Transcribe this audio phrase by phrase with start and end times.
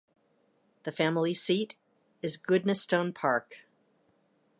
[0.81, 1.75] The family seat
[2.23, 3.57] is Goodnestone Park.